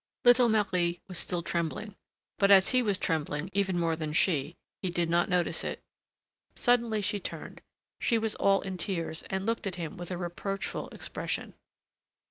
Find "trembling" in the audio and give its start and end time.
1.43-1.95, 2.97-3.51